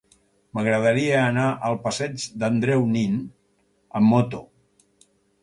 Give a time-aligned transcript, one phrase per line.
[0.59, 3.21] M'agradaria anar al passeig d'Andreu Nin
[4.01, 4.43] amb moto.